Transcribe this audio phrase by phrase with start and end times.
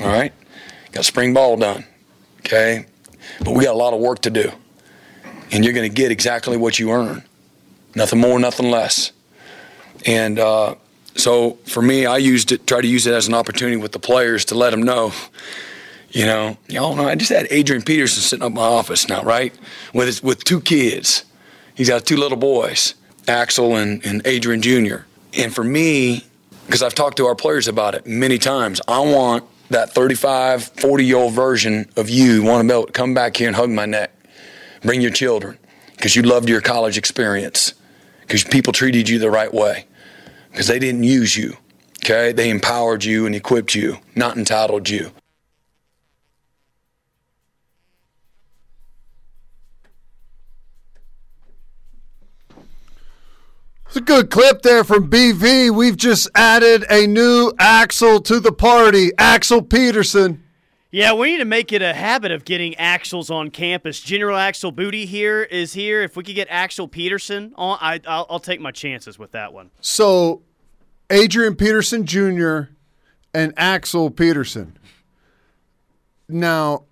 [0.00, 0.32] All right,
[0.92, 1.84] got spring ball done.
[2.40, 2.86] Okay,
[3.40, 4.50] but we got a lot of work to do,
[5.52, 7.22] and you're going to get exactly what you earn,
[7.94, 9.12] nothing more, nothing less.
[10.06, 10.76] And uh,
[11.16, 13.98] so for me, I used it, try to use it as an opportunity with the
[13.98, 15.12] players to let them know.
[16.10, 19.22] You know, y'all know I just had Adrian Peterson sitting up in my office now,
[19.22, 19.54] right?
[19.92, 21.24] With his, with two kids.
[21.74, 22.94] He's got two little boys,
[23.28, 25.02] Axel and, and Adrian Jr.
[25.34, 26.24] And for me,
[26.66, 31.04] because I've talked to our players about it many times, I want that 35, 40
[31.04, 33.70] year old version of you want to be able to come back here and hug
[33.70, 34.12] my neck.
[34.82, 35.58] Bring your children
[35.96, 37.74] because you loved your college experience,
[38.22, 39.86] because people treated you the right way,
[40.50, 41.56] because they didn't use you.
[42.04, 42.32] Okay?
[42.32, 45.12] They empowered you and equipped you, not entitled you.
[53.90, 55.72] It's a good clip there from BV.
[55.72, 60.44] We've just added a new Axel to the party, Axel Peterson.
[60.92, 63.98] Yeah, we need to make it a habit of getting Axels on campus.
[63.98, 66.02] General Axel Booty here is here.
[66.02, 69.52] If we could get Axel Peterson on, I, I'll, I'll take my chances with that
[69.52, 69.72] one.
[69.80, 70.42] So,
[71.10, 72.60] Adrian Peterson Jr.
[73.34, 74.78] and Axel Peterson.
[76.28, 76.84] Now,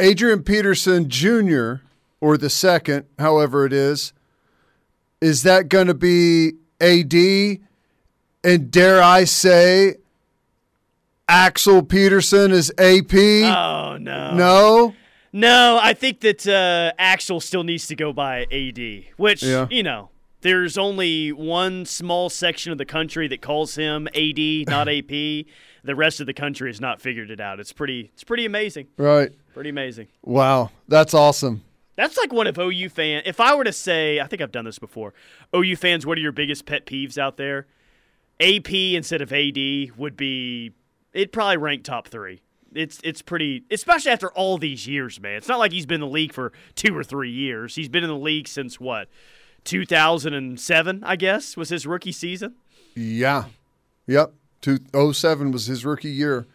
[0.00, 1.74] Adrian Peterson Jr.,
[2.20, 4.12] or the second, however it is,
[5.20, 7.60] is that going to be AD?
[8.44, 9.96] And dare I say,
[11.28, 13.12] Axel Peterson is AP?
[13.14, 14.34] Oh, no.
[14.34, 14.94] No?
[15.32, 19.66] No, I think that uh, Axel still needs to go by AD, which, Yeah.
[19.70, 20.10] you know,
[20.42, 25.46] there's only one small section of the country that calls him AD, not AP.
[25.84, 27.60] The rest of the country has not figured it out.
[27.60, 28.88] It's pretty it's pretty amazing.
[28.96, 29.30] Right.
[29.54, 30.08] Pretty amazing.
[30.24, 30.72] Wow.
[30.88, 31.62] That's awesome.
[31.96, 33.22] That's like one of OU fan.
[33.24, 35.14] If I were to say, I think I've done this before.
[35.54, 37.66] OU fans, what are your biggest pet peeves out there?
[38.40, 40.72] AP instead of AD would be.
[41.14, 42.42] It'd probably rank top three.
[42.74, 45.36] It's it's pretty, especially after all these years, man.
[45.36, 47.74] It's not like he's been in the league for two or three years.
[47.74, 49.08] He's been in the league since what,
[49.64, 52.56] 2007, I guess, was his rookie season.
[52.94, 53.44] Yeah.
[54.06, 54.34] Yep.
[54.60, 56.46] Two oh seven was his rookie year.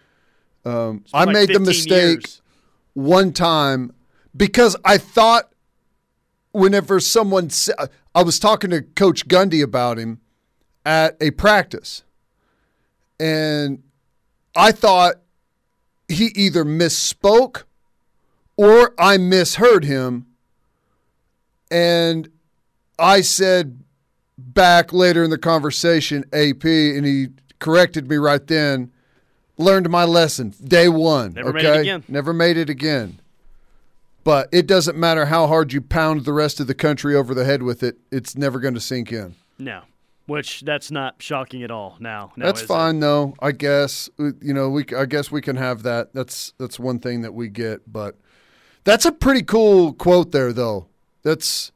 [0.66, 2.42] Um, I like made the mistake years.
[2.94, 3.94] one time
[4.36, 5.52] because I thought
[6.52, 10.20] whenever someone sa- uh, I was talking to Coach Gundy about him
[10.86, 12.04] at a practice,
[13.20, 13.84] and
[14.56, 15.16] I thought
[16.08, 17.64] he either misspoke
[18.58, 20.28] or I misheard him,
[21.70, 22.30] and
[23.00, 23.84] I said
[24.38, 28.92] back later in the conversation AP, and he corrected me right then.
[29.58, 31.34] Learned my lesson day one.
[31.34, 31.64] Never okay?
[31.64, 32.04] made it again.
[32.08, 33.21] Never made it again.
[34.24, 37.46] But it doesn't matter how hard you pound the rest of the country over the
[37.46, 39.36] head with it; it's never going to sink in.
[39.58, 39.82] No,
[40.28, 41.98] which that's not shocking at all.
[42.00, 42.68] Now, now That's is it?
[42.68, 43.36] fine, though.
[43.40, 44.86] I guess you know we.
[44.96, 46.14] I guess we can have that.
[46.14, 47.92] That's that's one thing that we get.
[47.92, 48.18] But
[48.84, 50.88] that's a pretty cool quote there, though.
[51.24, 51.72] That's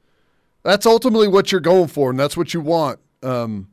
[0.64, 3.00] that's ultimately what you're going for, and that's what you want.
[3.24, 3.70] Um,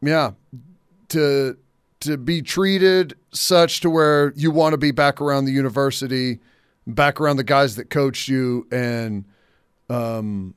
[0.00, 0.32] yeah,
[1.08, 1.58] to
[2.00, 6.38] to be treated such to where you want to be back around the university,
[6.88, 9.24] back around the guys that coached you, and
[9.90, 10.54] um,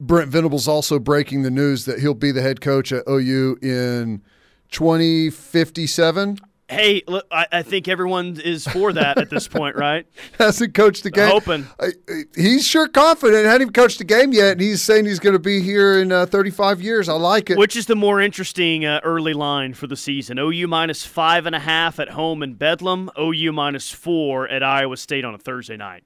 [0.00, 4.22] Brent Venables also breaking the news that he'll be the head coach at OU in
[4.70, 6.38] 2057.
[6.70, 10.06] Hey, look, I, I think everyone is for that at this point, right?
[10.38, 11.40] Hasn't coached the game.
[11.80, 11.92] I-
[12.36, 13.46] he's sure confident.
[13.46, 16.12] Hadn't even coached a game yet, and he's saying he's going to be here in
[16.12, 17.08] uh, 35 years.
[17.08, 17.56] I like it.
[17.56, 20.38] Which is the more interesting uh, early line for the season?
[20.38, 23.10] OU minus five and a half at home in Bedlam.
[23.18, 26.04] OU minus four at Iowa State on a Thursday night.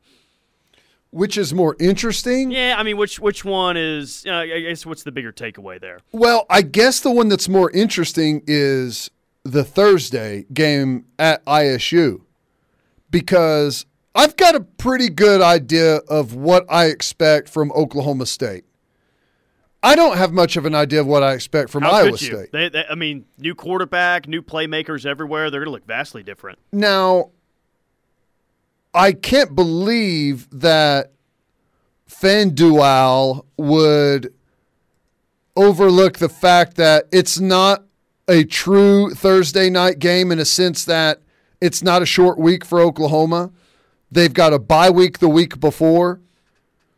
[1.10, 2.52] Which is more interesting?
[2.52, 4.24] Yeah, I mean, which which one is?
[4.26, 5.98] Uh, I guess what's the bigger takeaway there?
[6.12, 9.10] Well, I guess the one that's more interesting is
[9.44, 12.22] the Thursday game at ISU
[13.10, 18.64] because I've got a pretty good idea of what I expect from Oklahoma State.
[19.82, 22.16] I don't have much of an idea of what I expect from How Iowa?
[22.16, 22.52] State.
[22.52, 25.50] They, they, I mean, new quarterback, new playmakers everywhere.
[25.50, 26.60] They're going to look vastly different.
[26.70, 27.30] Now,
[28.94, 31.12] I can't believe that
[32.08, 34.32] FanDuel would
[35.56, 37.84] overlook the fact that it's not
[38.28, 41.20] a true Thursday night game in a sense that
[41.60, 43.50] it's not a short week for Oklahoma.
[44.10, 46.20] They've got a bye week the week before.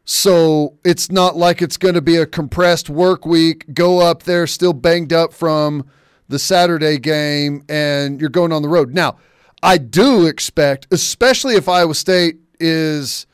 [0.04, 4.46] So it's not like it's going to be a compressed work week, go up there
[4.46, 5.86] still banged up from
[6.28, 8.92] the Saturday game, and you're going on the road.
[8.92, 9.16] Now,
[9.62, 13.26] I do expect, especially if Iowa State is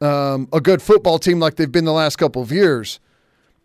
[0.00, 2.98] um, a good football team like they've been the last couple of years,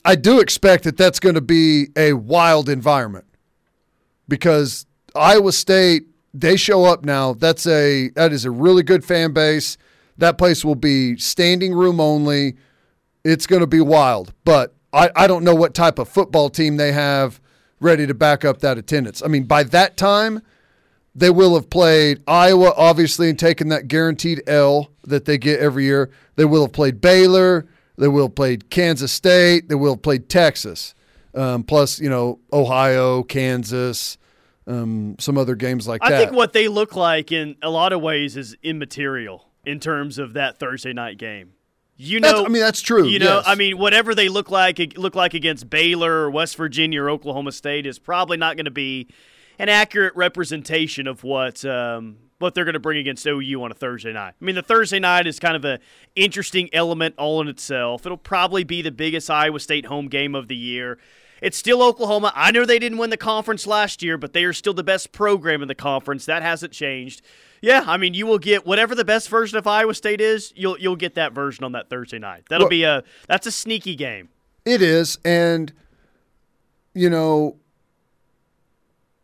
[0.04, 3.26] I do expect that that's going to be a wild environment
[4.32, 7.34] because Iowa State, they show up now.
[7.34, 9.78] That's a that is a really good fan base.
[10.18, 12.56] That place will be standing room only.
[13.26, 14.34] It's going to be wild.
[14.46, 17.42] But I, I don't know what type of football team they have
[17.82, 19.22] ready to back up that attendance.
[19.22, 20.42] I mean, by that time,
[21.14, 25.84] they will have played Iowa, obviously, and taken that guaranteed L that they get every
[25.84, 26.10] year.
[26.38, 27.68] They will have played Baylor.
[27.98, 29.68] They will have played Kansas State.
[29.68, 30.96] They will have played Texas.
[31.36, 34.18] Um, plus, you know, Ohio, Kansas,
[34.68, 36.16] um, some other games like I that.
[36.16, 40.18] I think what they look like in a lot of ways is immaterial in terms
[40.18, 41.54] of that Thursday night game.
[41.98, 43.44] You know, That's- I mean, that's true, You know, yes.
[43.48, 47.52] I mean, whatever they look like look like against Baylor or West Virginia or Oklahoma
[47.52, 49.08] State is probably not going to be
[49.60, 53.76] an accurate representation of what um, what they're going to bring against OU on a
[53.76, 54.34] Thursday night.
[54.42, 55.78] I mean, the Thursday night is kind of an
[56.16, 58.04] interesting element all in itself.
[58.08, 60.98] It'll probably be the biggest Iowa State home game of the year.
[61.42, 62.32] It's still Oklahoma.
[62.36, 65.12] I know they didn't win the conference last year, but they are still the best
[65.12, 66.26] program in the conference.
[66.26, 67.22] That hasn't changed.
[67.62, 70.54] Yeah, I mean, you will get whatever the best version of Iowa State is.
[70.56, 72.44] You'll you'll get that version on that Thursday night.
[72.50, 74.30] That'll Well- be a that's a sneaky game.
[74.66, 75.74] It is, and
[76.94, 77.58] you know,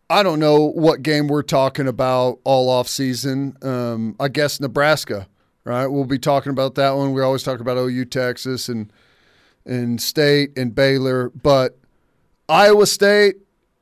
[0.10, 3.58] I don't know what game we're talking about all off season.
[3.62, 5.28] Um, I guess Nebraska,
[5.66, 5.86] right?
[5.88, 7.12] We'll be talking about that one.
[7.14, 8.92] We always talk about OU, Texas, and
[9.66, 11.78] and State and Baylor, but
[12.50, 13.38] Iowa State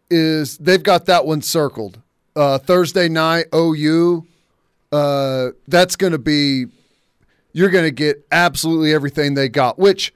[0.10, 2.02] is they've got that one circled.
[2.36, 4.26] Uh, Thursday night, OU.
[4.92, 6.66] Uh, that's going to be
[7.54, 10.14] you're going to get absolutely everything they got, which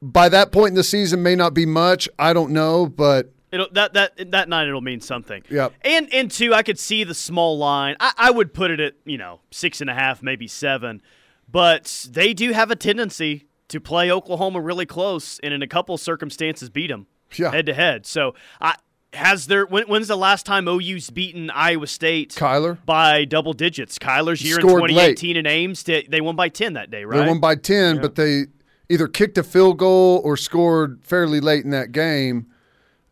[0.00, 2.08] by that point in the season may not be much.
[2.18, 5.42] I don't know, but It'll that that that night it'll mean something.
[5.50, 5.72] Yep.
[5.82, 7.96] And and two, I could see the small line.
[7.98, 11.02] I, I would put it at you know six and a half, maybe seven,
[11.50, 15.96] but they do have a tendency to play Oklahoma really close, and in a couple
[15.98, 17.50] circumstances beat them Yeah.
[17.50, 18.06] head to head.
[18.06, 18.76] So I
[19.12, 23.98] has there when, when's the last time OU's beaten Iowa State Kyler, by double digits?
[23.98, 25.16] Kyler's year in Scored late.
[25.18, 27.20] 2018 in Ames, they they won by 10 that day, right?
[27.20, 28.44] they won by ten, but they
[28.88, 32.46] either kicked a field goal or scored fairly late in that game.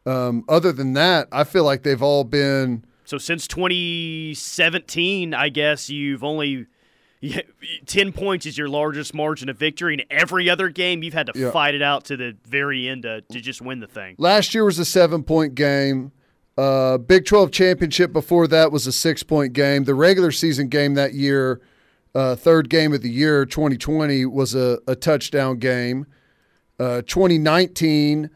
[0.07, 5.91] Um, other than that, I feel like they've all been So since 2017, I guess
[5.91, 6.67] you've only
[7.21, 7.41] yeah,
[7.87, 9.95] 10 points is your largest margin of victory.
[9.95, 11.51] In every other game, you've had to Yeah.
[11.51, 14.15] fight it out to the very end to, to just win the thing.
[14.19, 16.13] Last year was a seven point game.
[16.57, 19.85] Uh, Big 12 championship before that was a six point game.
[19.85, 21.61] The regular season game that year,
[22.15, 26.07] uh, third game of the year, 2020, was a, a touchdown game.
[26.81, 28.31] Uh, 2019,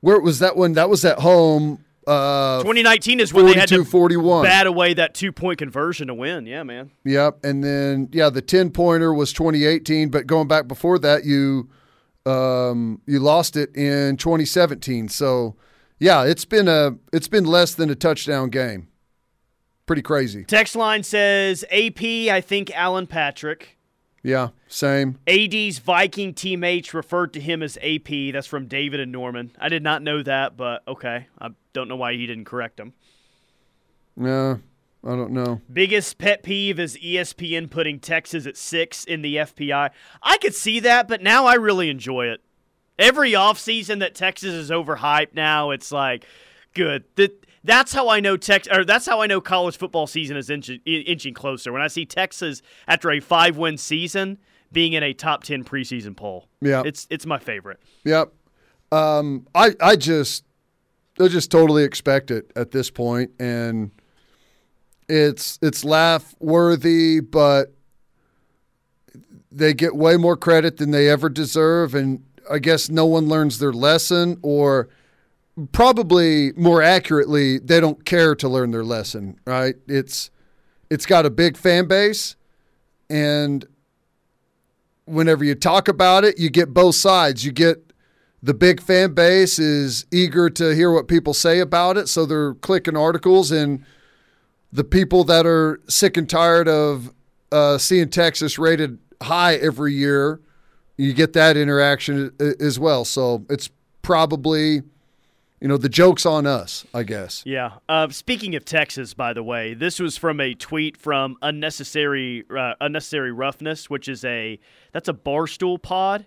[0.00, 0.72] where was that one?
[0.74, 1.84] That was at home.
[2.06, 4.42] Uh, 2019 is when they had to 42-41.
[4.42, 6.46] bat away that two point conversion to win.
[6.46, 6.90] Yeah, man.
[7.04, 7.44] Yep.
[7.44, 11.68] And then, yeah, the 10 pointer was 2018, but going back before that, you
[12.26, 15.08] um, you lost it in 2017.
[15.08, 15.56] So,
[15.98, 18.88] yeah, it's been a it's been less than a touchdown game.
[19.86, 20.44] Pretty crazy.
[20.44, 23.76] Text line says AP, I think Alan Patrick.
[24.22, 25.18] Yeah, same.
[25.26, 28.32] AD's Viking teammates referred to him as AP.
[28.32, 29.52] That's from David and Norman.
[29.58, 31.26] I did not know that, but okay.
[31.38, 32.92] I don't know why he didn't correct him.
[34.20, 34.58] Yeah,
[35.02, 35.62] I don't know.
[35.72, 39.90] Biggest pet peeve is ESPN putting Texas at six in the FPI.
[40.22, 42.42] I could see that, but now I really enjoy it.
[42.98, 46.26] Every offseason that Texas is overhyped now, it's like,
[46.74, 47.04] good.
[47.16, 50.50] That that's how I know Tex or that's how I know college football season is
[50.50, 51.72] inching, inching closer.
[51.72, 54.38] When I see Texas after a five win season
[54.72, 56.48] being in a top ten preseason poll.
[56.60, 56.82] Yeah.
[56.84, 57.80] It's it's my favorite.
[58.04, 58.32] Yep.
[58.92, 60.44] Um, I I just
[61.20, 63.90] I just totally expect it at this point, and
[65.08, 67.74] it's it's laugh worthy, but
[69.52, 73.58] they get way more credit than they ever deserve, and I guess no one learns
[73.58, 74.88] their lesson, or
[75.72, 79.38] probably more accurately, they don't care to learn their lesson.
[79.46, 79.76] Right?
[79.86, 80.30] It's
[80.90, 82.36] it's got a big fan base,
[83.08, 83.66] and
[85.04, 87.44] whenever you talk about it, you get both sides.
[87.44, 87.92] You get
[88.42, 92.54] the big fan base is eager to hear what people say about it, so they're
[92.54, 93.84] clicking articles, and
[94.72, 97.12] the people that are sick and tired of
[97.52, 100.40] uh, seeing Texas rated high every year,
[100.96, 103.04] you get that interaction as well.
[103.04, 103.68] So it's
[104.02, 104.82] probably,
[105.60, 107.42] you know, the joke's on us, I guess.
[107.44, 107.72] Yeah.
[107.88, 112.74] Uh, speaking of Texas, by the way, this was from a tweet from unnecessary uh,
[112.80, 114.58] unnecessary roughness, which is a
[114.92, 116.26] that's a barstool pod.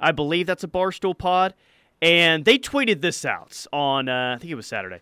[0.00, 1.54] I believe that's a barstool pod,
[2.00, 5.00] and they tweeted this out on uh, I think it was Saturday.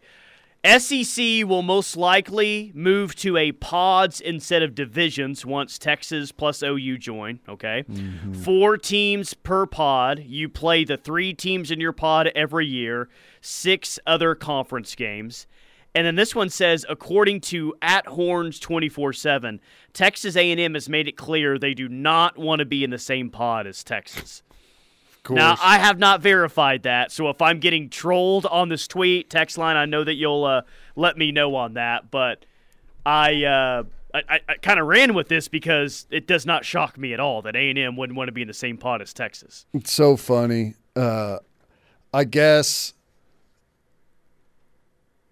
[0.65, 6.99] SEC will most likely move to a pods instead of divisions once Texas plus OU
[6.99, 7.41] join.
[7.49, 7.85] Okay.
[7.89, 8.35] Mm-hmm.
[8.35, 10.19] Four teams per pod.
[10.19, 13.09] You play the three teams in your pod every year,
[13.41, 15.47] six other conference games.
[15.95, 19.61] And then this one says, according to at Horns twenty four seven,
[19.93, 22.91] Texas A and M has made it clear they do not want to be in
[22.91, 24.43] the same pod as Texas.
[25.29, 29.59] Now I have not verified that, so if I'm getting trolled on this tweet text
[29.59, 30.63] line, I know that you'll uh,
[30.97, 32.11] let me know on that.
[32.11, 32.45] But
[33.05, 33.83] I uh,
[34.15, 37.21] I, I, I kind of ran with this because it does not shock me at
[37.21, 39.67] all that A and M wouldn't want to be in the same pot as Texas.
[39.73, 40.75] It's so funny.
[40.97, 41.39] Uh,
[42.13, 42.95] I guess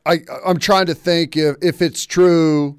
[0.06, 2.78] I I'm trying to think if if it's true.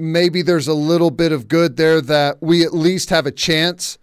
[0.00, 3.98] Maybe there's a little bit of good there that we at least have a chance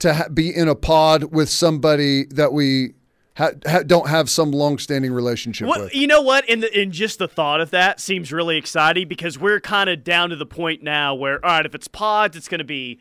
[0.00, 2.94] to ha- be in a pod with somebody that we
[3.36, 5.94] ha- ha- don't have some long-standing relationship Well, with.
[5.94, 6.48] you know what?
[6.48, 10.04] In the, in just the thought of that seems really exciting because we're kind of
[10.04, 12.98] down to the point now where all right, if it's pods, it's going to be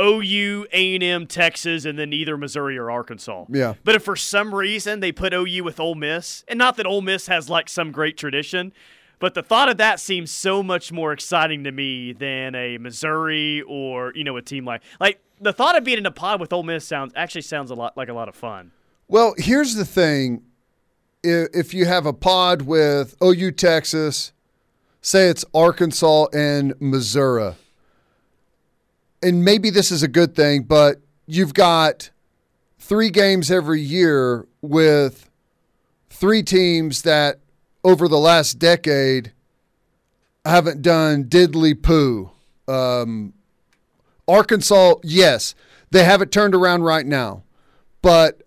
[0.00, 3.44] OU, A and M, Texas, and then either Missouri or Arkansas.
[3.48, 3.74] Yeah.
[3.84, 7.02] But if for some reason they put OU with Ole Miss, and not that Ole
[7.02, 8.72] Miss has like some great tradition.
[9.18, 13.62] But the thought of that seems so much more exciting to me than a Missouri
[13.62, 16.52] or you know a team like like the thought of being in a pod with
[16.52, 18.70] Ole Miss sounds actually sounds a lot like a lot of fun.
[19.08, 20.42] Well, here's the thing:
[21.22, 24.32] if, you have a pod with OU, Texas,
[25.00, 27.54] say it's Arkansas and Missouri,
[29.22, 32.10] and maybe this is a good thing, but you've got
[32.78, 35.28] three games every year with
[36.08, 37.40] three teams that
[37.84, 39.32] over the last decade
[40.44, 42.30] haven't done diddly poo.
[42.68, 43.34] Um,
[44.32, 45.54] Arkansas, yes,
[45.90, 47.42] they have it turned around right now,
[48.00, 48.42] but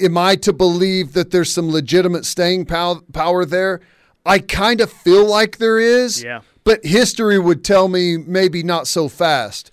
[0.00, 3.80] am I to believe that there's some legitimate staying pow- power there?
[4.24, 6.22] I kind of feel like there is.
[6.22, 6.40] Yeah.
[6.64, 9.70] But history would tell me maybe not so fast.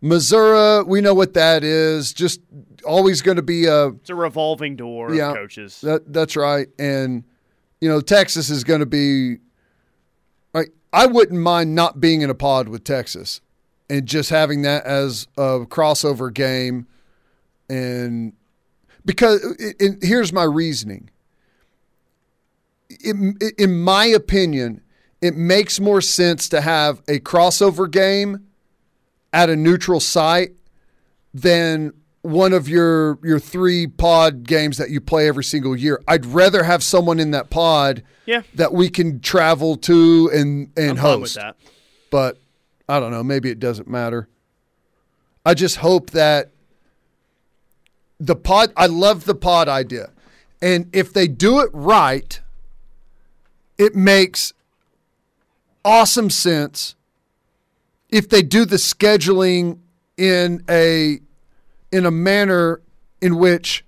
[0.00, 2.12] Missouri, we know what that is.
[2.12, 2.40] Just
[2.84, 5.30] always going to be a It's a revolving door Yeah.
[5.30, 5.80] of coaches.
[5.82, 6.68] that, that's right.
[6.78, 7.24] And
[7.80, 9.38] you know, Texas is going to be.
[10.54, 13.40] Like, I wouldn't mind not being in a pod with Texas,
[13.90, 16.86] and just having that as a crossover game,
[17.70, 18.32] and
[19.04, 21.10] because it, it- here's my reasoning.
[23.04, 24.82] In, in my opinion,
[25.20, 28.46] it makes more sense to have a crossover game
[29.32, 30.52] at a neutral site
[31.34, 31.92] than
[32.22, 36.00] one of your your three pod games that you play every single year.
[36.08, 38.42] I'd rather have someone in that pod Yeah.
[38.54, 41.36] that we can travel to and and I'm host.
[41.36, 41.72] fine with that.
[42.10, 42.38] But
[42.88, 44.28] I don't know, maybe it doesn't matter.
[45.44, 46.50] I just hope that
[48.18, 50.10] the pod I love the pod idea.
[50.60, 52.40] And if they do it right,
[53.76, 54.52] it makes
[55.84, 56.96] awesome sense
[58.10, 59.78] if they do the scheduling
[60.16, 61.20] in a
[61.92, 62.80] in a manner
[63.20, 63.84] in which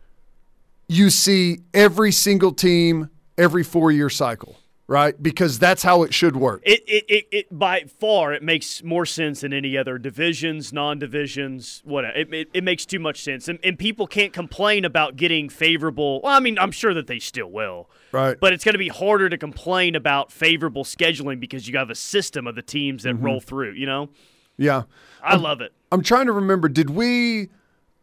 [0.88, 4.56] you see every single team every four year cycle,
[4.90, 5.22] right?
[5.22, 6.62] Because that's how it should work.
[6.66, 11.80] It, it, it, it by far it makes more sense than any other divisions, non-divisions,
[11.84, 12.18] whatever.
[12.18, 16.20] It, it, it makes too much sense, and, and people can't complain about getting favorable.
[16.22, 18.38] Well, I mean, I'm sure that they still will, Right.
[18.38, 21.94] But it's going to be harder to complain about favorable scheduling because you have a
[21.94, 23.72] system of the teams that roll through.
[23.72, 24.08] You know,
[24.56, 24.84] yeah.
[25.22, 25.72] I love it.
[25.92, 26.68] I'm trying to remember.
[26.68, 27.50] Did we?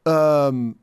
[0.06, 0.77] Um,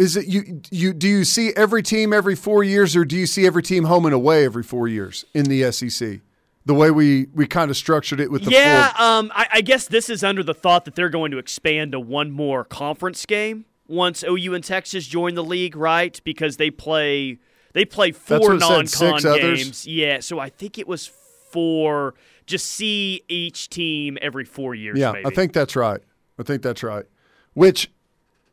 [0.00, 0.62] is it you?
[0.70, 3.84] You do you see every team every four years, or do you see every team
[3.84, 6.20] home and away every four years in the SEC?
[6.64, 9.04] The way we we kind of structured it with the yeah, four.
[9.04, 12.00] um, I, I guess this is under the thought that they're going to expand to
[12.00, 16.18] one more conference game once OU and Texas join the league, right?
[16.24, 17.38] Because they play
[17.74, 19.62] they play four it said, non-con others?
[19.62, 19.86] games.
[19.86, 21.10] Yeah, so I think it was
[21.50, 22.14] four.
[22.46, 24.98] Just see each team every four years.
[24.98, 25.26] Yeah, maybe.
[25.26, 26.00] I think that's right.
[26.38, 27.04] I think that's right.
[27.52, 27.90] Which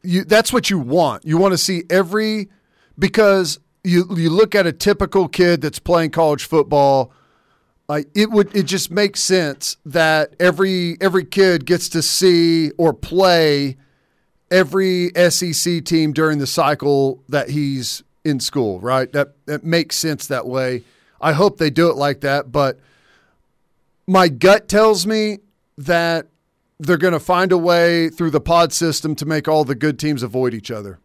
[0.04, 1.26] you that's what you want.
[1.26, 2.50] You want to see every
[2.98, 7.12] because you you look at a typical kid that's playing college football.
[7.88, 12.94] Like it would it just makes sense that every every kid gets to see or
[12.94, 13.78] play
[14.52, 19.12] every SEC team during the cycle that he's in school, right?
[19.14, 20.84] That that makes sense that way.
[21.20, 22.80] I hope they do it like that, but
[24.06, 25.40] my gut tells me
[25.78, 26.28] that
[26.80, 29.98] they're going to find a way through the pod system to make all the good
[30.00, 31.00] teams avoid each other.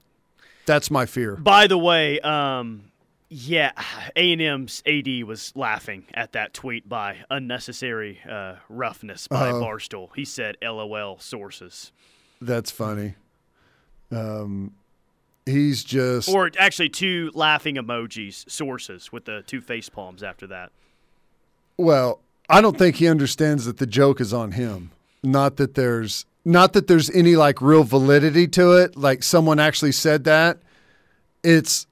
[0.67, 1.37] That's my fear.
[1.37, 2.93] By the way, um,
[3.29, 3.73] yeah,
[4.15, 9.61] A and M's AD was laughing at that tweet by unnecessary uh, roughness by Uh-oh.
[9.63, 10.09] Barstool.
[10.15, 11.93] He said, "LOL sources,"
[12.41, 13.15] That's funny.
[14.11, 14.75] Um,
[15.47, 20.71] he's just or actually two laughing emojis, sources with the two face palms after that.
[21.79, 22.21] well.
[22.49, 24.91] I don't think he understands that the joke is on him.
[25.23, 28.97] Not that there's not that there's any like real validity to it.
[28.97, 30.59] Like someone actually said that.
[31.43, 31.87] It's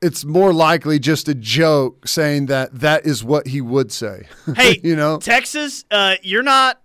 [0.00, 4.28] it's more likely just a joke saying that that is what he would say.
[4.54, 6.80] Hey, you know, Texas, uh, you're not.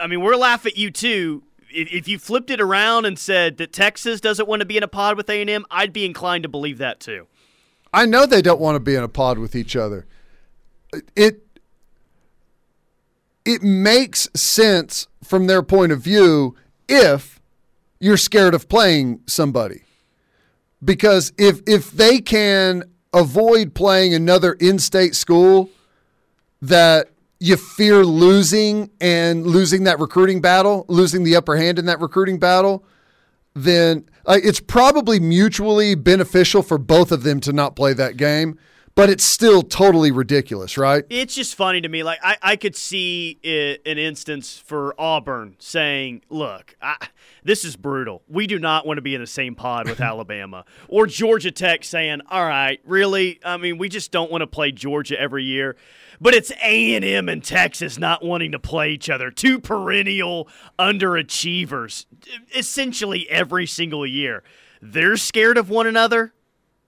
[0.00, 1.44] I mean, we're laughing at you too.
[1.70, 4.82] If, if you flipped it around and said that Texas doesn't want to be in
[4.82, 7.26] a pod with A&M, I'd be inclined to believe that too.
[7.94, 10.06] I know they don't want to be in a pod with each other.
[11.14, 11.46] It
[13.44, 16.56] it makes sense from their point of view
[16.88, 17.40] if
[18.00, 19.82] you're scared of playing somebody.
[20.84, 25.70] Because if if they can avoid playing another in-state school
[26.60, 32.00] that you fear losing and losing that recruiting battle, losing the upper hand in that
[32.00, 32.84] recruiting battle,
[33.54, 38.58] then uh, it's probably mutually beneficial for both of them to not play that game.
[38.94, 41.04] But it's still totally ridiculous, right?
[41.08, 42.02] It's just funny to me.
[42.02, 46.96] Like I, I could see it, an instance for Auburn saying, "Look, I,
[47.42, 48.22] this is brutal.
[48.28, 51.84] We do not want to be in the same pod with Alabama." Or Georgia Tech
[51.84, 53.40] saying, "All right, really?
[53.42, 55.76] I mean, we just don't want to play Georgia every year."
[56.20, 59.30] But it's A and M and Texas not wanting to play each other.
[59.30, 62.04] Two perennial underachievers,
[62.54, 64.42] essentially every single year.
[64.82, 66.34] They're scared of one another.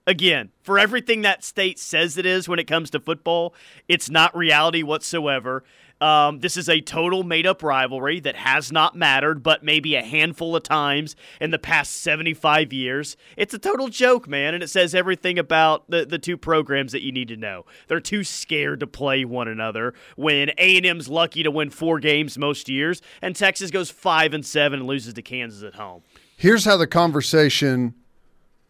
[0.07, 3.55] Again, for everything that state says it is when it comes to football,
[3.87, 5.63] it's not reality whatsoever.
[6.01, 10.03] Um, this is a total made up rivalry that has not mattered, but maybe a
[10.03, 13.15] handful of times in the past 75 years.
[13.37, 17.01] It's a total joke, man, and it says everything about the, the two programs that
[17.01, 17.65] you need to know.
[17.87, 22.67] They're too scared to play one another when A&M's lucky to win four games most
[22.67, 26.03] years, and Texas goes 5 and 7 and loses to Kansas at home.
[26.35, 27.95] Here's how the conversation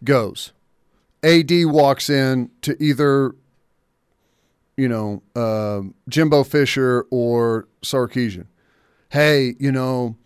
[0.03, 0.53] goes.
[1.23, 3.35] AD walks in to either,
[4.77, 8.47] you know, uh, Jimbo Fisher or Sarkisian.
[9.09, 10.17] Hey, you know,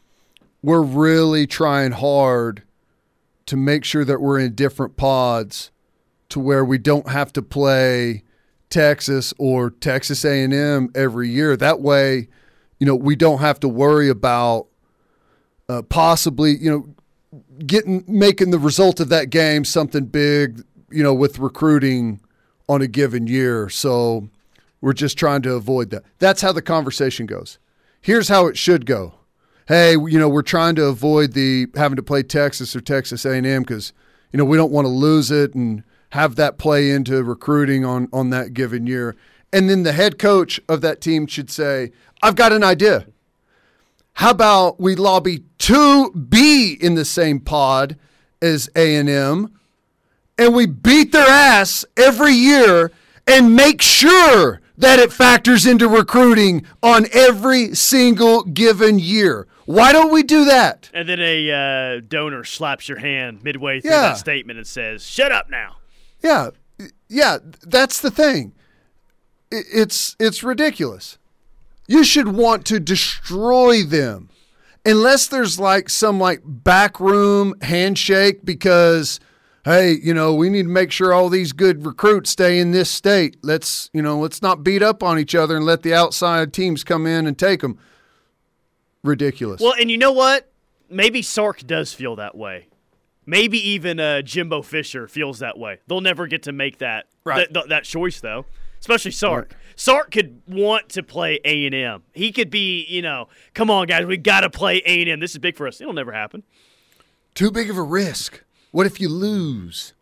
[0.62, 2.64] we're really trying hard
[3.46, 5.72] to make sure that we're in different pods
[6.30, 8.24] to where we don't have to play
[8.70, 11.58] Texas or Texas A&M every year.
[11.58, 12.28] That way,
[12.80, 14.68] you know, we don't have to worry about
[15.68, 16.96] uh, possibly, you know,
[17.66, 22.20] getting making the result of that game something big you know, with recruiting
[22.68, 23.68] on a given year.
[23.70, 24.30] So
[24.82, 26.04] we're just trying to avoid that.
[26.20, 27.58] That's how the conversation goes.
[28.02, 29.16] Here's how it should go.
[29.68, 33.62] Hey, you know, we're trying to avoid the having to play Texas or Texas A&M
[33.62, 33.94] because
[34.32, 38.08] you know we don't want to lose it and have that play into recruiting on
[38.14, 39.16] on that given year.
[39.52, 41.92] And then the head coach of that team should say,
[42.24, 43.08] "I've got an idea.
[44.14, 47.96] How about we lobby to be in the same pod
[48.42, 49.59] as A&M?"
[50.40, 52.92] And we beat their ass every year
[53.28, 59.46] and make sure that it factors into recruiting on every single given year.
[59.66, 60.90] Why don't we do that?
[60.94, 61.52] And then a
[61.98, 64.02] uh, donor slaps your hand midway through yeah.
[64.02, 65.76] that statement and says, "Shut up now."
[66.24, 66.52] Yeah,
[67.08, 68.54] yeah, that's the thing.
[69.52, 71.18] It's it's ridiculous.
[71.88, 74.30] You should want to destroy them,
[74.86, 79.20] unless there's like some like backroom handshake because
[79.70, 82.90] hey, you know, we need to make sure all these good recruits stay in this
[82.90, 83.38] state.
[83.44, 86.84] Let's, you know, let's not beat up on each other and let the outside teams
[86.84, 87.78] come in and take them.
[89.04, 89.62] Ridiculous.
[89.62, 90.52] Well, and you know what?
[90.90, 92.68] Maybe Sark does feel that way.
[93.26, 95.80] Maybe even uh, Jimbo Fisher feels that way.
[95.88, 97.46] They'll never get to make that right.
[97.46, 98.46] th- th- that choice though.
[98.80, 99.52] Especially Sark.
[99.52, 99.62] Right.
[99.76, 102.04] Sark could want to play A and M.
[102.14, 105.20] He could be, you know, come on guys, we got to play A and M.
[105.20, 105.80] This is big for us.
[105.80, 106.44] It'll never happen.
[107.36, 108.44] Too big of a risk.
[108.72, 109.94] What if you lose?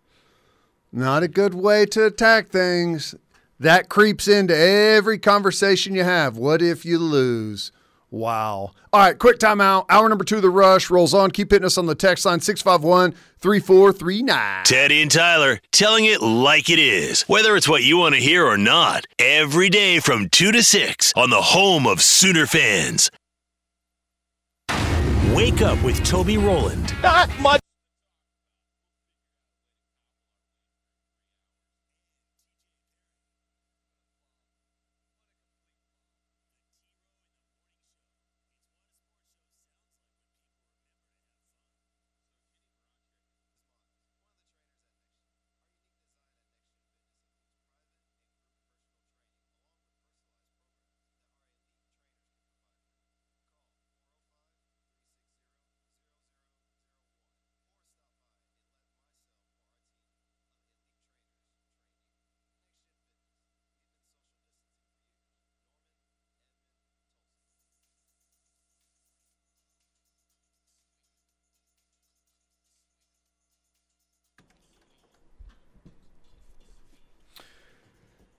[0.91, 3.15] Not a good way to attack things.
[3.59, 6.37] That creeps into every conversation you have.
[6.37, 7.71] What if you lose?
[8.09, 8.71] Wow.
[8.93, 9.85] All right, quick timeout.
[9.89, 11.31] Hour number two of the rush rolls on.
[11.31, 14.63] Keep hitting us on the text line 651 3439.
[14.63, 18.45] Teddy and Tyler telling it like it is, whether it's what you want to hear
[18.45, 19.05] or not.
[19.19, 23.11] Every day from 2 to 6 on the home of Sooner fans.
[25.33, 26.93] Wake up with Toby Rowland.
[27.03, 27.56] Not much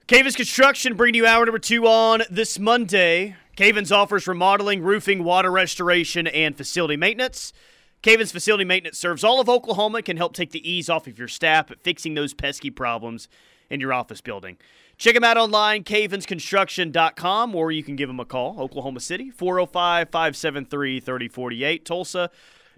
[0.09, 3.37] Cavens Construction bringing you hour number two on this Monday.
[3.57, 7.53] Cavens offers remodeling, roofing, water restoration, and facility maintenance.
[8.01, 11.19] Cavens Facility Maintenance serves all of Oklahoma and can help take the ease off of
[11.19, 13.29] your staff at fixing those pesky problems
[13.69, 14.57] in your office building.
[14.97, 18.59] Check them out online, cavensconstruction.com, or you can give them a call.
[18.59, 21.85] Oklahoma City, 405 573 3048.
[21.85, 22.31] Tulsa,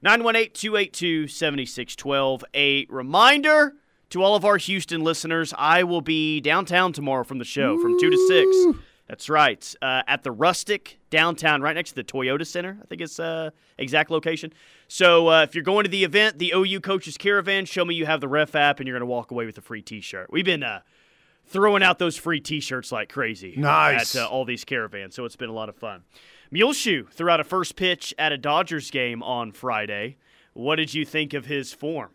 [0.03, 2.45] 918 282 7612.
[2.55, 3.75] A reminder
[4.11, 7.99] to all of our Houston listeners I will be downtown tomorrow from the show from
[7.99, 8.85] 2 to 6.
[9.09, 9.75] That's right.
[9.83, 12.79] Uh, at the Rustic downtown, right next to the Toyota Center.
[12.81, 14.53] I think it's uh, exact location.
[14.87, 18.07] So uh, if you're going to the event, the OU Coaches Caravan, show me you
[18.07, 20.29] have the Ref app, and you're going to walk away with a free T-shirt.
[20.31, 20.83] We've been uh,
[21.45, 23.55] throwing out those free T-shirts like crazy.
[23.57, 24.15] Nice.
[24.15, 25.17] at uh, all these caravans.
[25.17, 26.05] So it's been a lot of fun.
[26.53, 30.19] Muleshoe threw out a first pitch at a Dodgers game on Friday.
[30.53, 32.11] What did you think of his form?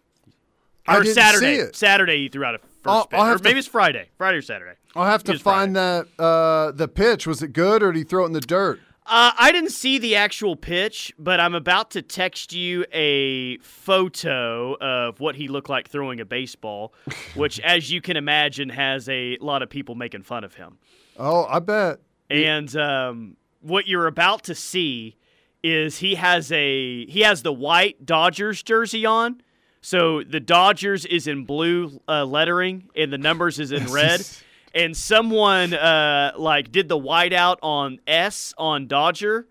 [0.87, 1.55] I Or didn't Saturday.
[1.55, 1.75] see it.
[1.75, 3.19] Saturday he threw out a 1st I'll- pitch.
[3.19, 4.09] Or to- maybe it's Friday.
[4.17, 4.73] Friday or Saturday.
[4.95, 6.07] I'll have to find Friday.
[6.17, 7.25] that uh, the pitch.
[7.27, 8.79] Was it good or did he throw it in the dirt?
[9.07, 14.73] Uh, I didn't see the actual pitch, but I'm about to text you a photo
[14.81, 16.93] of what he looked like throwing a baseball,
[17.35, 20.77] which, as you can imagine, has a lot of people making fun of him.
[21.17, 21.99] Oh, I bet.
[22.29, 25.15] And um, what you're about to see
[25.63, 29.41] is he has a he has the white Dodgers jersey on.
[29.85, 34.25] So the Dodgers is in blue uh, lettering and the numbers is in red.
[34.73, 39.47] and someone uh, like did the whiteout on S on Dodger,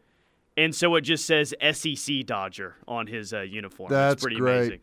[0.57, 3.91] and so it just says SEC Dodger on his uh, uniform.
[3.91, 4.57] That's it's pretty great.
[4.57, 4.81] amazing.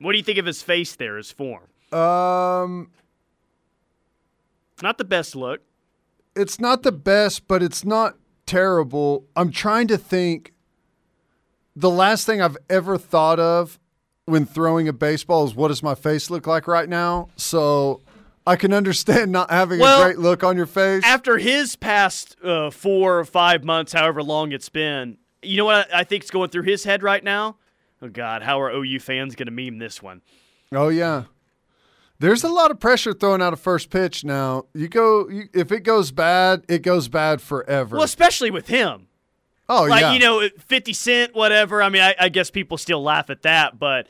[0.00, 1.62] What do you think of his face there, his form?
[1.94, 2.90] Um,
[4.82, 5.62] Not the best look.
[6.36, 9.24] it's not the best, but it's not terrible.
[9.34, 10.52] I'm trying to think.
[11.74, 13.79] The last thing I've ever thought of
[14.30, 17.28] when throwing a baseball is what does my face look like right now?
[17.36, 18.00] So
[18.46, 21.02] I can understand not having Well, a great look on your face.
[21.04, 25.92] after his past uh, four or five months, however long it's been, you know what
[25.92, 27.56] I, think think's going through his head right now?
[28.02, 30.22] Oh God, how are OU fans going to meme this one?
[30.72, 31.24] oh yeah.
[32.18, 34.64] There's a lot of pressure throwing out a first pitch now.
[34.74, 37.96] You go you, if it goes bad, it goes bad forever.
[37.96, 39.06] Well, especially with him,
[39.70, 40.12] oh like yeah.
[40.12, 41.82] you know, Fifty Cent, whatever.
[41.82, 44.06] I mean, I, I guess people still laugh at that, but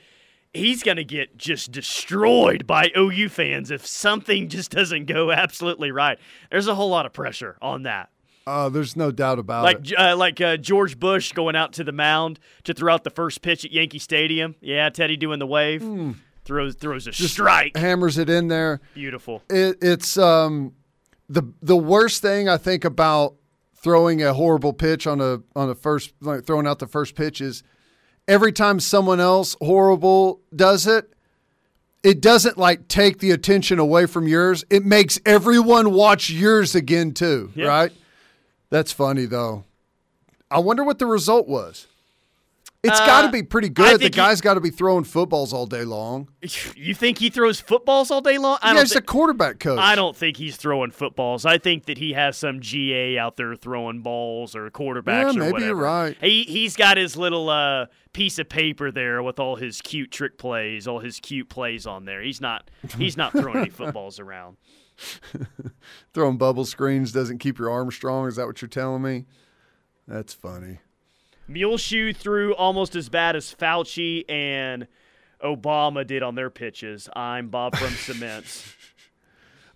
[0.52, 5.92] he's going to get just destroyed by OU fans if something just doesn't go absolutely
[5.92, 6.18] right.
[6.50, 8.10] There's a whole lot of pressure on that.
[8.46, 9.94] Oh, there's no doubt about like it.
[9.98, 13.42] uh, like uh, George Bush going out to the mound to throw out the first
[13.42, 14.56] pitch at Yankee Stadium.
[14.60, 15.82] Yeah, Teddy doing the wave.
[15.82, 16.12] Hmm.
[16.44, 17.76] Throws throws a strike.
[17.76, 18.80] Hammers it in there.
[18.94, 19.42] Beautiful.
[19.50, 20.72] it, it's um
[21.28, 23.34] the the worst thing I think about
[23.82, 27.40] throwing a horrible pitch on a on a first like throwing out the first pitch
[27.40, 27.62] is
[28.28, 31.12] every time someone else horrible does it
[32.02, 34.64] it doesn't like take the attention away from yours.
[34.70, 37.66] It makes everyone watch yours again too Yeah.
[37.68, 37.92] right?
[38.70, 39.64] That's funny though.
[40.50, 41.86] I wonder what the result was
[42.82, 44.00] It's Uh, got to be pretty good.
[44.00, 46.28] The guy's got to be throwing footballs all day long.
[46.74, 48.58] You think he throws footballs all day long?
[48.62, 48.82] I Yeah, don't.
[48.84, 49.78] he's thi- a quarterback coach.
[49.78, 51.44] I don't think he's throwing footballs.
[51.44, 55.32] I think that he has some GA out there throwing balls or quarterbacks Yeah, or
[55.34, 55.66] maybe whatever.
[55.66, 56.16] you're right.
[56.22, 60.38] He he's got his little uh, piece of paper there with all his cute trick
[60.38, 62.22] plays, all his cute plays on there.
[62.22, 64.56] He's not he's not throwing any footballs around.
[66.14, 68.26] Throwing bubble screens doesn't keep your arm strong.
[68.26, 69.26] Is that what you're telling me?
[70.08, 70.78] That's funny.
[71.50, 74.86] Muleshoe threw almost as bad as Fauci and
[75.44, 77.08] Obama did on their pitches.
[77.14, 78.72] I'm Bob from Cements.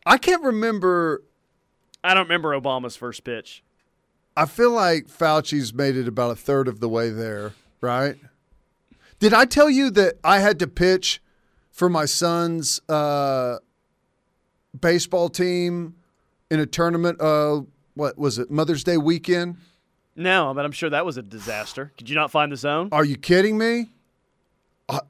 [0.07, 1.23] I can't remember.
[2.05, 3.65] I don't remember Obama's first pitch.
[4.37, 8.17] I feel like Fauci's made it about a third of the way there, right?
[9.19, 11.21] Did I tell you that I had to pitch
[11.71, 13.59] for my son's uh,
[14.79, 15.97] baseball team
[16.51, 17.21] in a tournament?
[17.21, 17.63] Uh,
[17.95, 18.51] what was it?
[18.51, 19.57] Mother's Day weekend?
[20.17, 21.93] No, but I'm sure that was a disaster.
[21.99, 22.89] Could you not find the zone?
[22.93, 23.91] Are you kidding me?
[24.89, 25.01] I,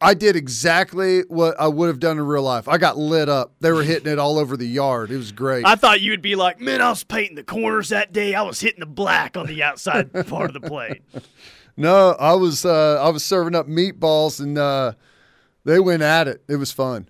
[0.00, 2.68] I did exactly what I would have done in real life.
[2.68, 3.54] I got lit up.
[3.60, 5.10] They were hitting it all over the yard.
[5.10, 5.64] It was great.
[5.64, 8.34] I thought you would be like, man, I was painting the corners that day.
[8.34, 11.02] I was hitting the black on the outside part of the plate.
[11.76, 14.92] No, I was uh, I was serving up meatballs and uh,
[15.64, 16.42] they went at it.
[16.48, 17.08] It was fun.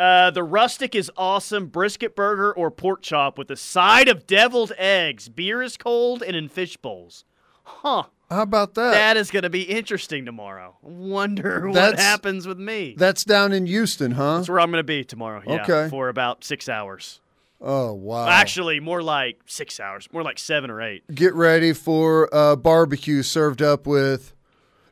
[0.00, 1.66] Uh, the rustic is awesome.
[1.66, 5.28] Brisket burger or pork chop with a side of deviled eggs.
[5.28, 7.24] Beer is cold and in fish bowls.
[7.64, 8.04] Huh.
[8.30, 8.92] How about that?
[8.92, 10.76] That is going to be interesting tomorrow.
[10.80, 12.94] Wonder what happens with me.
[12.96, 14.36] That's down in Houston, huh?
[14.38, 15.42] That's where I'm going to be tomorrow.
[15.46, 15.90] Yeah, Okay.
[15.90, 17.20] For about six hours.
[17.62, 18.26] Oh wow!
[18.26, 20.08] Actually, more like six hours.
[20.14, 21.02] More like seven or eight.
[21.14, 24.32] get ready for uh, barbecue served up with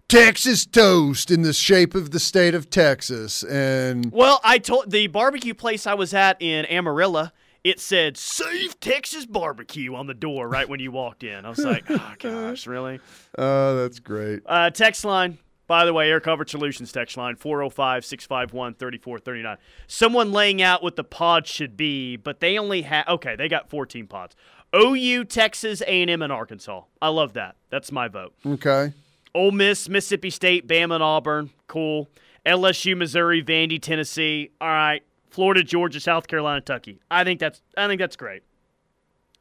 [0.08, 5.06] Texas toast in the shape of the state of Texas, and Well, I told the
[5.06, 7.30] barbecue place I was at in Amarillo
[7.64, 11.44] it said "Save Texas Barbecue" on the door right when you walked in.
[11.44, 13.00] I was like, oh gosh, really?
[13.36, 14.40] Oh, that's great.
[14.46, 19.58] Uh, text line, by the way, Air Coverage Solutions text line 405 651 3439.
[19.86, 23.68] Someone laying out what the pods should be, but they only have, okay, they got
[23.68, 24.34] 14 pods.
[24.74, 26.82] OU, Texas, A&M, and Arkansas.
[27.00, 27.56] I love that.
[27.70, 28.34] That's my vote.
[28.46, 28.92] Okay.
[29.34, 31.50] Ole Miss, Mississippi State, Bama, and Auburn.
[31.66, 32.08] Cool.
[32.46, 34.50] LSU, Missouri, Vandy, Tennessee.
[34.60, 35.02] All right.
[35.30, 37.00] Florida, Georgia, South Carolina, Kentucky.
[37.10, 38.42] I think that's I think that's great.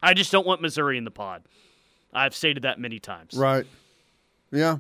[0.01, 1.43] I just don't want Missouri in the pod.
[2.13, 3.33] I've stated that many times.
[3.35, 3.65] Right.
[4.51, 4.77] Yeah.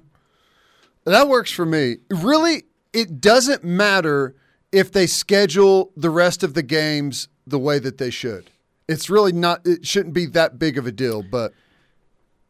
[1.05, 1.97] That works for me.
[2.09, 4.35] Really, it doesn't matter
[4.71, 8.51] if they schedule the rest of the games the way that they should.
[8.87, 11.53] It's really not it shouldn't be that big of a deal, but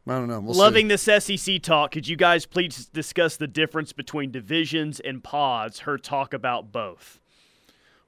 [0.08, 0.40] I don't know.
[0.40, 1.14] We'll Loving see.
[1.14, 1.92] this SEC talk.
[1.92, 5.80] Could you guys please discuss the difference between divisions and pods?
[5.80, 7.20] Her talk about both.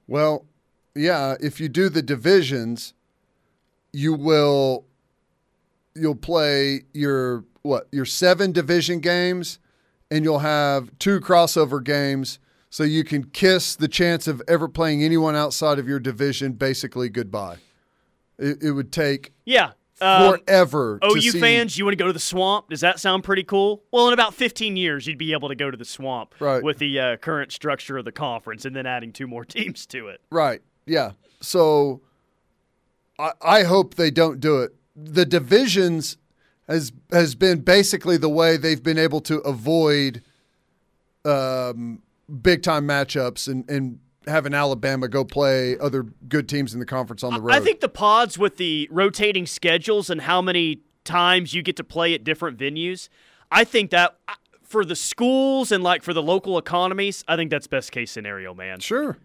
[0.06, 0.46] Well,
[0.94, 2.94] yeah, if you do the divisions,
[3.92, 4.86] you will
[5.94, 9.58] you'll play your what, your 7 division games
[10.10, 12.38] and you'll have two crossover games
[12.70, 17.08] so you can kiss the chance of ever playing anyone outside of your division basically
[17.08, 17.56] goodbye.
[18.38, 19.72] It, it would take Yeah.
[20.02, 20.98] Um, forever.
[21.02, 22.68] to OU see- fans, you want to go to the swamp?
[22.70, 23.82] Does that sound pretty cool?
[23.92, 26.62] Well, in about 15 years, you'd be able to go to the swamp Right.
[26.62, 30.08] with the uh, current structure of the conference and then adding two more teams to
[30.08, 30.20] it.
[30.30, 30.62] Right.
[30.86, 31.12] Yeah.
[31.40, 32.00] So
[33.18, 34.74] I, I hope they don't do it.
[34.96, 36.16] The divisions
[36.68, 40.22] has has been basically the way they've been able to avoid
[41.24, 42.02] um,
[42.42, 47.22] big time matchups and, and having Alabama go play other good teams in the conference
[47.22, 47.54] on the road.
[47.54, 51.84] I think the pods with the rotating schedules and how many times you get to
[51.84, 53.08] play at different venues,
[53.50, 54.16] I think that
[54.62, 58.54] for the schools and like for the local economies, I think that's best case scenario,
[58.54, 58.80] man.
[58.80, 59.18] sure.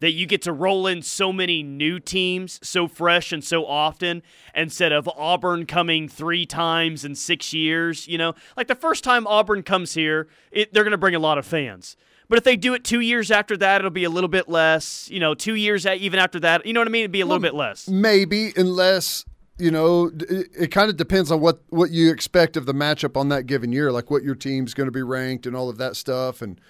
[0.00, 4.22] that you get to roll in so many new teams so fresh and so often
[4.54, 8.06] instead of Auburn coming three times in six years.
[8.06, 11.18] You know, like the first time Auburn comes here, it, they're going to bring a
[11.18, 11.96] lot of fans.
[12.28, 15.08] But if they do it two years after that, it'll be a little bit less.
[15.10, 17.02] You know, two years even after that, you know what I mean?
[17.02, 17.88] It'd be a little bit less.
[17.88, 19.24] Maybe unless
[19.58, 23.16] you know it, it kind of depends on what what you expect of the matchup
[23.16, 25.78] on that given year, like what your team's going to be ranked and all of
[25.78, 26.60] that stuff, and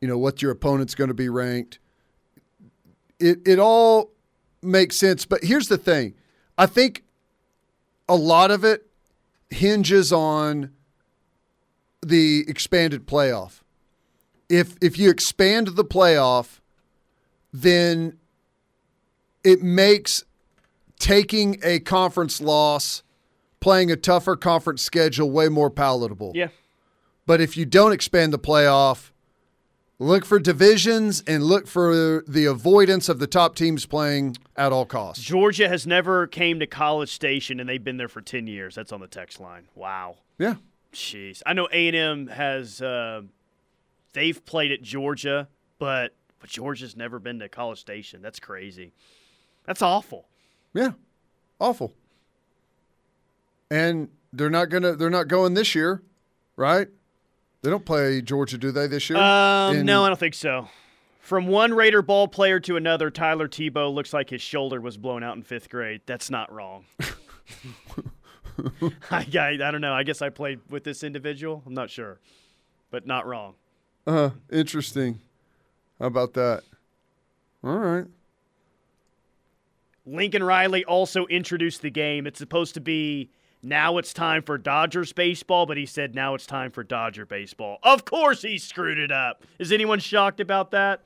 [0.00, 1.78] you know what your opponent's going to be ranked.
[3.18, 4.12] It it all
[4.62, 6.14] makes sense, but here's the thing:
[6.56, 7.04] I think
[8.08, 8.86] a lot of it
[9.50, 10.70] hinges on
[12.04, 13.60] the expanded playoff.
[14.48, 16.60] If if you expand the playoff,
[17.52, 18.18] then
[19.42, 20.24] it makes
[20.98, 23.02] taking a conference loss,
[23.60, 26.32] playing a tougher conference schedule way more palatable.
[26.34, 26.48] Yeah.
[27.26, 29.10] But if you don't expand the playoff,
[29.98, 34.84] look for divisions and look for the avoidance of the top teams playing at all
[34.84, 35.22] costs.
[35.22, 38.74] Georgia has never came to College Station, and they've been there for 10 years.
[38.74, 39.68] That's on the text line.
[39.74, 40.16] Wow.
[40.38, 40.56] Yeah.
[40.92, 43.22] Jeez, I know A and M has uh,
[44.14, 45.48] they've played at Georgia,
[45.78, 48.22] but but Georgia's never been to College Station.
[48.22, 48.92] That's crazy.
[49.64, 50.26] That's awful.
[50.72, 50.92] Yeah.
[51.60, 51.92] Awful.
[53.70, 56.02] And they're not gonna they're not going this year,
[56.56, 56.88] right?
[57.62, 59.18] They don't play Georgia, do they, this year?
[59.18, 60.68] Um, In- no, I don't think so.
[61.20, 65.22] From one Raider ball player to another, Tyler Tebow looks like his shoulder was blown
[65.22, 66.02] out in fifth grade.
[66.04, 66.84] That's not wrong.
[69.10, 69.94] I, I, I don't know.
[69.94, 71.62] I guess I played with this individual.
[71.64, 72.20] I'm not sure,
[72.90, 73.54] but not wrong.
[74.06, 75.20] Uh, interesting.
[75.98, 76.62] How about that?
[77.62, 78.06] All right.
[80.06, 82.26] Lincoln Riley also introduced the game.
[82.26, 83.30] It's supposed to be
[83.62, 87.78] now it's time for Dodgers baseball, but he said now it's time for Dodger baseball.
[87.82, 89.44] Of course he screwed it up.
[89.58, 91.00] Is anyone shocked about that?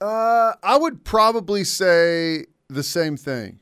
[0.00, 3.60] Uh, I would probably say the same thing.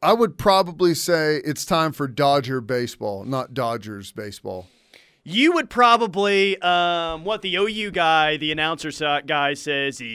[0.00, 4.68] I would probably say it's time for Dodger baseball, not Dodgers baseball.
[5.24, 8.92] You would probably, um, what the OU guy, the announcer
[9.26, 10.10] guy says, it's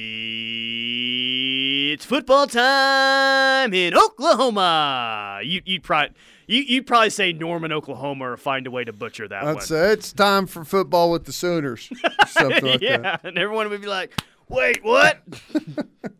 [2.05, 5.41] football time in Oklahoma.
[5.43, 6.15] You, you'd probably,
[6.47, 9.65] you, you'd probably say Norman, Oklahoma, or find a way to butcher that I'd one.
[9.65, 11.89] say it's time for football with the Sooners,
[12.27, 13.25] something like yeah, that.
[13.25, 15.21] and everyone would be like, "Wait, what?"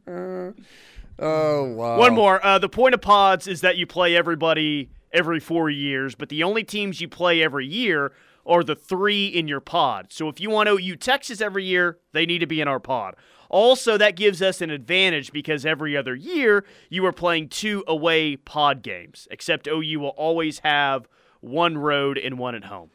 [1.20, 1.98] Oh wow!
[2.00, 2.44] One more.
[2.44, 6.44] Uh, the point of pods is that you play everybody every four years, but the
[6.44, 8.12] only teams you play every year
[8.46, 10.08] are the three in your pod.
[10.10, 13.16] So if you want OU Texas every year, they need to be in our pod.
[13.50, 18.36] Also, that gives us an advantage because every other year you are playing two away
[18.36, 21.08] pod games, except OU will always have
[21.42, 22.90] one road and one at home.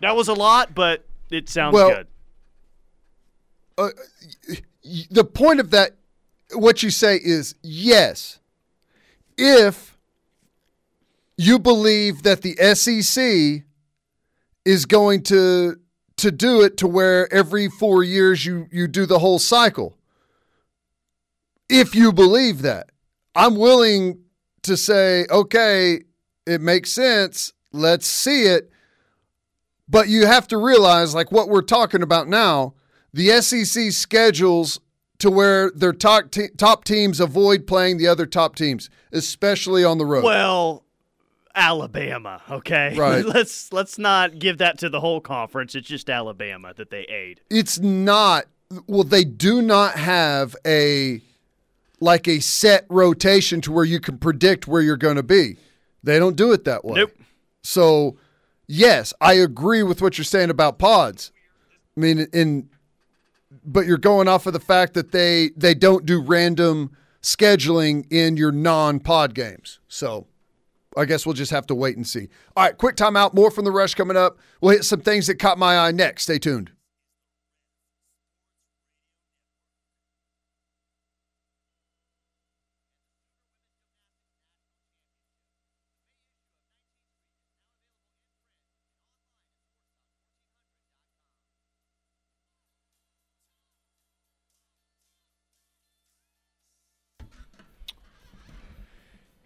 [0.00, 2.06] That was a lot, but it sounds Well, good.
[3.78, 3.88] uh,
[5.10, 5.96] the point of that,
[6.52, 8.38] what you say is yes,
[9.36, 9.98] if
[11.36, 13.64] you believe that the SEC
[14.64, 15.76] is going to
[16.16, 19.96] to do it to where every four years you you do the whole cycle.
[21.70, 22.90] If you believe that,
[23.34, 24.20] I'm willing
[24.62, 26.00] to say, okay,
[26.46, 27.52] it makes sense.
[27.72, 28.70] Let's see it.
[29.88, 32.74] But you have to realize, like what we're talking about now,
[33.18, 34.80] the SEC schedules
[35.18, 39.98] to where their top, te- top teams avoid playing the other top teams, especially on
[39.98, 40.22] the road.
[40.22, 40.84] Well,
[41.54, 42.94] Alabama, okay?
[42.96, 43.24] Right.
[43.24, 45.74] let's let's not give that to the whole conference.
[45.74, 47.40] It's just Alabama that they aid.
[47.50, 48.44] it's not
[48.86, 51.20] well they do not have a
[52.00, 55.56] like a set rotation to where you can predict where you're going to be
[56.04, 57.12] they don't do it that way Nope.
[57.62, 58.16] so
[58.68, 61.32] yes i agree with what you're saying about pods
[61.96, 62.68] i mean in
[63.64, 66.90] but you're going off of the fact that they they don't do random
[67.22, 70.26] scheduling in your non-pod games so
[70.96, 72.28] I guess we'll just have to wait and see.
[72.56, 73.32] All right, quick timeout.
[73.32, 74.38] More from the rush coming up.
[74.60, 76.24] We'll hit some things that caught my eye next.
[76.24, 76.72] Stay tuned.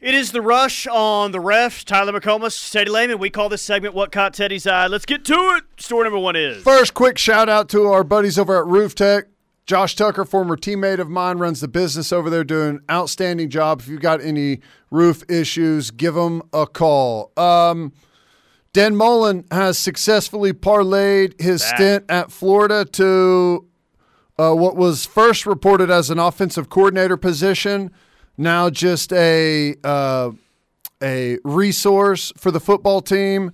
[0.03, 1.85] It is the rush on the ref.
[1.85, 3.21] Tyler McComas, Teddy Lehman.
[3.21, 5.81] We call this segment "What Caught Teddy's Eye." Let's get to it.
[5.81, 9.27] Story number one is First, quick shout out to our buddies over at Roof Tech.
[9.65, 13.81] Josh Tucker, former teammate of mine, runs the business over there, doing an outstanding job.
[13.81, 14.59] If you've got any
[14.91, 17.31] roof issues, give him a call.
[17.37, 17.93] Um,
[18.73, 21.77] Dan Mullen has successfully parlayed his Back.
[21.77, 23.69] stint at Florida to
[24.37, 27.93] uh, what was first reported as an offensive coordinator position,
[28.37, 30.31] now just a uh,
[31.03, 33.53] a resource for the football team.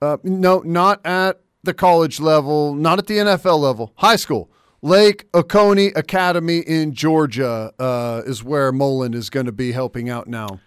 [0.00, 4.50] Uh, no, not at the college level, not at the NFL level, high school.
[4.82, 10.28] Lake Oconee Academy in Georgia uh, is where Mullen is going to be helping out
[10.28, 10.60] now.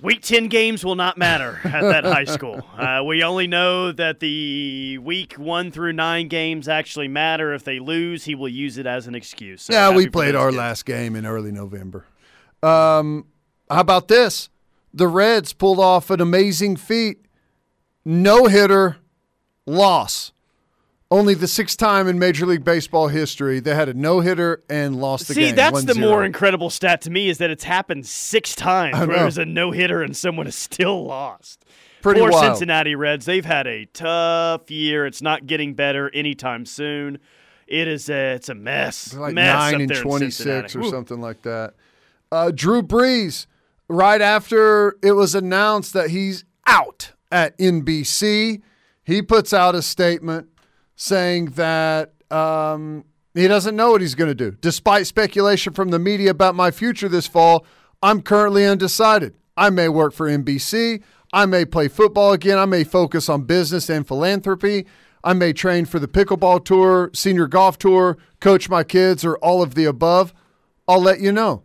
[0.00, 2.60] Week 10 games will not matter at that high school.
[2.82, 7.54] Uh, we only know that the week 1 through 9 games actually matter.
[7.54, 9.62] If they lose, he will use it as an excuse.
[9.62, 10.56] So yeah, we played our kids.
[10.56, 12.06] last game in early November.
[12.62, 13.26] Um,
[13.70, 14.48] how about this?
[14.94, 17.24] The Reds pulled off an amazing feat.
[18.04, 18.98] No hitter,
[19.66, 20.32] loss.
[21.10, 24.96] Only the sixth time in Major League Baseball history they had a no hitter and
[24.96, 25.54] lost the See, game.
[25.56, 26.00] that's the 1-0.
[26.00, 29.72] more incredible stat to me is that it's happened six times where there's a no
[29.72, 31.66] hitter and someone is still lost.
[32.00, 32.44] Pretty Poor wild.
[32.56, 33.26] Cincinnati Reds.
[33.26, 35.04] They've had a tough year.
[35.04, 37.18] It's not getting better anytime soon.
[37.66, 39.06] It is a, it's a mess.
[39.06, 41.74] They're like mess nine and twenty six or something like that.
[42.32, 43.46] Uh, Drew Brees,
[43.88, 48.62] right after it was announced that he's out at NBC,
[49.04, 50.48] he puts out a statement
[50.96, 54.56] saying that um, he doesn't know what he's going to do.
[54.62, 57.66] Despite speculation from the media about my future this fall,
[58.02, 59.34] I'm currently undecided.
[59.58, 61.02] I may work for NBC.
[61.34, 62.58] I may play football again.
[62.58, 64.86] I may focus on business and philanthropy.
[65.22, 69.60] I may train for the pickleball tour, senior golf tour, coach my kids, or all
[69.60, 70.32] of the above.
[70.88, 71.64] I'll let you know.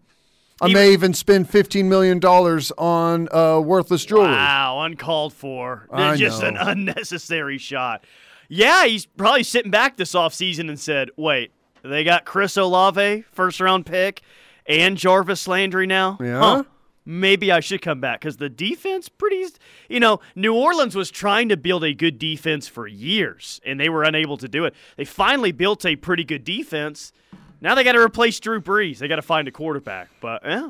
[0.61, 4.27] I may even spend $15 million on uh, worthless jewelry.
[4.27, 5.87] Wow, uncalled for.
[5.91, 8.05] I Just an unnecessary shot.
[8.49, 11.51] Yeah, he's probably sitting back this offseason and said, wait,
[11.83, 14.21] they got Chris Olave, first round pick,
[14.65, 16.17] and Jarvis Landry now?
[16.19, 16.39] Yeah.
[16.39, 16.63] Huh.
[17.05, 19.45] Maybe I should come back because the defense pretty,
[19.87, 23.87] you know, New Orleans was trying to build a good defense for years and they
[23.87, 24.73] were unable to do it.
[24.97, 27.13] They finally built a pretty good defense.
[27.61, 28.99] Now they got to replace Drew Brees.
[28.99, 30.09] They got to find a quarterback.
[30.21, 30.69] But yeah,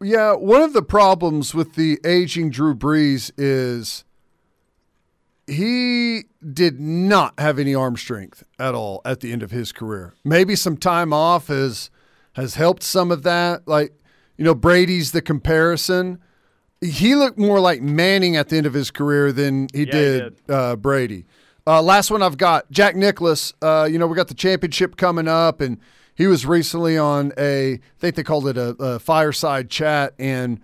[0.00, 4.04] Yeah, one of the problems with the aging Drew Brees is
[5.46, 10.12] he did not have any arm strength at all at the end of his career.
[10.24, 11.90] Maybe some time off has
[12.34, 13.66] has helped some of that.
[13.66, 13.92] Like,
[14.36, 16.18] you know, Brady's the comparison.
[16.82, 20.36] He looked more like Manning at the end of his career than he he did,
[20.48, 21.24] Uh, Brady.
[21.66, 23.54] Uh, last one I've got Jack Nicklaus.
[23.62, 25.78] Uh, you know, we got the championship coming up, and
[26.16, 30.60] he was recently on a, I think they called it a, a fireside chat, and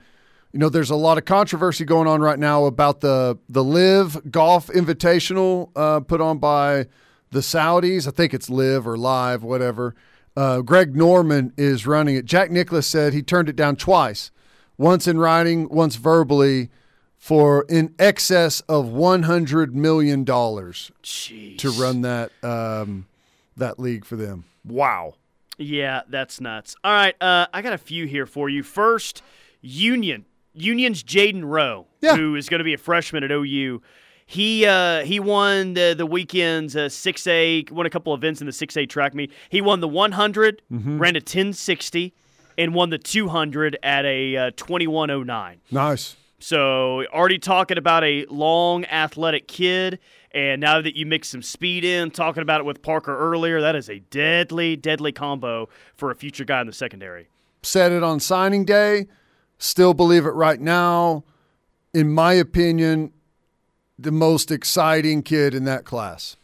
[0.53, 4.31] you know, there's a lot of controversy going on right now about the the LIV
[4.31, 6.87] Golf Invitational uh, put on by
[7.31, 8.07] the Saudis.
[8.07, 9.95] I think it's Live or Live, whatever.
[10.37, 12.25] Uh, Greg Norman is running it.
[12.25, 14.31] Jack Nicklaus said he turned it down twice,
[14.79, 16.71] once in writing, once verbally,
[17.17, 20.91] for in excess of one hundred million dollars
[21.59, 23.07] to run that um,
[23.57, 24.45] that league for them.
[24.65, 25.15] Wow.
[25.63, 26.77] Yeah, that's nuts.
[26.85, 28.63] All right, uh, I got a few here for you.
[28.63, 29.23] First,
[29.61, 30.25] Union.
[30.55, 32.17] Union's Jayden Rowe, Yeah.
[32.17, 33.81] who is going to be a freshman at OU.
[34.27, 38.53] He uh, he won the the weekend's uh, 6A, won a couple events in the
[38.53, 39.31] 6A track meet.
[39.51, 42.15] He won the 100, ran a 1060,
[42.59, 45.61] and won the 200 at a uh, 2109.
[45.71, 46.17] Nice.
[46.39, 49.99] So already talking about a long athletic kid,
[50.35, 53.77] and now that you mix some speed in, talking about it with Parker earlier, that
[53.77, 57.29] is a deadly, deadly combo for a future guy in the secondary.
[57.63, 59.07] Said it on signing day.
[59.59, 61.25] Still believe it right now.
[61.95, 63.13] In my opinion,
[63.99, 66.37] the most exciting kid in that class.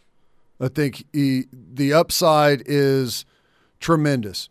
[0.61, 3.25] I think he, the upside is
[3.81, 4.49] tremendous.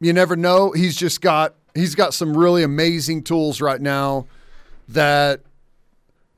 [0.00, 0.72] You never know.
[0.72, 4.26] He's just got he's got some really amazing tools right now
[4.88, 5.40] that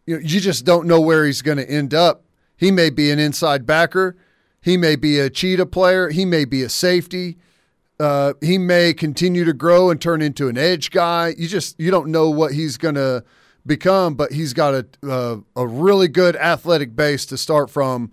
[0.06, 2.23] you know, you just don't know where he's going to end up.
[2.56, 4.16] He may be an inside backer.
[4.60, 6.08] He may be a cheetah player.
[6.10, 7.36] He may be a safety.
[8.00, 11.34] Uh, he may continue to grow and turn into an edge guy.
[11.38, 13.24] You just you don't know what he's going to
[13.66, 18.10] become, but he's got a uh, a really good athletic base to start from.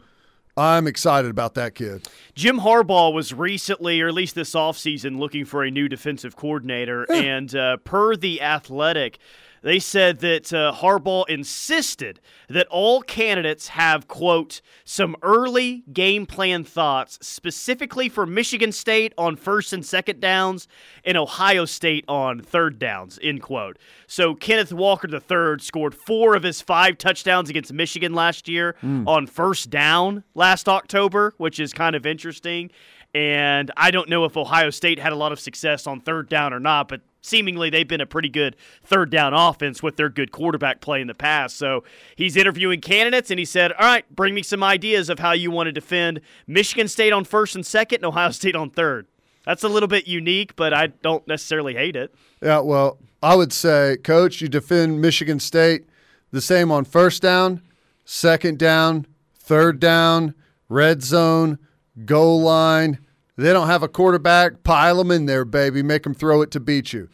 [0.58, 2.08] I'm excited about that kid.
[2.36, 7.10] Jim Harbaugh was recently, or at least this offseason, looking for a new defensive coordinator.
[7.12, 9.18] and uh, per The Athletic,
[9.62, 16.64] they said that uh, Harbaugh insisted that all candidates have, quote, some early game plan
[16.64, 20.68] thoughts specifically for Michigan State on first and second downs
[21.06, 23.78] and Ohio State on third downs, end quote.
[24.08, 28.76] So Kenneth Walker III scored four of his five touchdowns against Michigan last year
[29.08, 32.72] on first down last October, which is kind of interesting.
[33.14, 36.54] And I don't know if Ohio State had a lot of success on third down
[36.54, 40.32] or not, but seemingly they've been a pretty good third down offense with their good
[40.32, 41.58] quarterback play in the past.
[41.58, 41.84] So
[42.16, 45.52] he's interviewing candidates and he said, All right, bring me some ideas of how you
[45.52, 49.08] want to defend Michigan State on first and second and Ohio State on third.
[49.46, 52.14] That's a little bit unique, but I don't necessarily hate it.
[52.42, 55.86] Yeah, well, I would say, coach, you defend Michigan State
[56.32, 57.62] the same on first down,
[58.06, 60.36] second down, third down,
[60.70, 61.60] red zone,
[62.06, 63.00] goal line.
[63.38, 64.64] They don't have a quarterback.
[64.64, 65.82] Pile them in there, baby.
[65.84, 67.10] Make them throw it to beat you.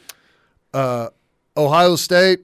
[0.74, 1.10] Uh,
[1.56, 2.40] Ohio State.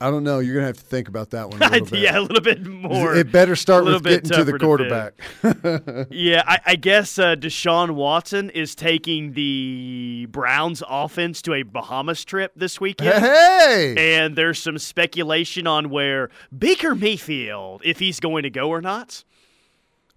[0.00, 0.38] I don't know.
[0.40, 2.00] You're gonna have to think about that one a little bit.
[2.00, 3.14] yeah, a little bit more.
[3.14, 6.08] it better start with getting to the tougher to quarterback.
[6.10, 12.22] Yeah, I, I guess uh, Deshaun Watson is taking the Browns offense to a Bahamas
[12.24, 13.24] trip this weekend.
[13.24, 18.82] hey, And there's some speculation on where Baker Mayfield, if he's going to go or
[18.82, 19.24] not.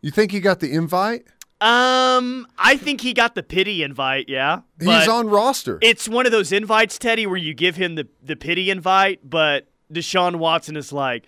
[0.01, 1.25] You think he got the invite?
[1.59, 4.61] Um, I think he got the pity invite, yeah.
[4.79, 5.79] He's on roster.
[5.81, 9.67] It's one of those invites, Teddy, where you give him the, the pity invite, but
[9.91, 11.25] Deshaun Watson is like,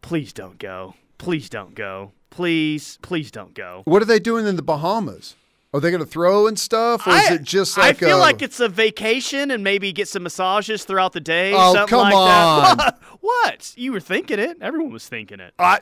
[0.00, 0.94] please don't go.
[1.18, 2.12] Please don't go.
[2.30, 3.82] Please, please don't go.
[3.84, 5.34] What are they doing in the Bahamas?
[5.74, 8.20] Are they going to throw and stuff, or is it just like I feel a,
[8.20, 11.52] like it's a vacation and maybe get some massages throughout the day.
[11.54, 12.76] Oh, something come like on.
[12.78, 12.98] That.
[13.20, 13.74] What?
[13.76, 14.56] You were thinking it.
[14.60, 15.52] Everyone was thinking it.
[15.58, 15.80] I,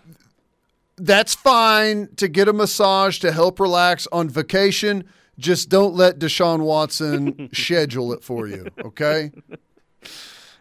[0.97, 5.05] that's fine to get a massage to help relax on vacation.
[5.39, 9.33] Just don't let Deshaun Watson schedule it for you, okay?